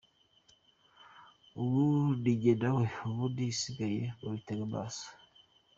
Ubu 1.61 1.83
nijye 2.21 2.51
na 2.61 2.69
we 2.75 2.85
ubundi 3.07 3.39
ibisigaye 3.43 4.01
mubitege 4.21 4.63
amaso. 4.69 5.07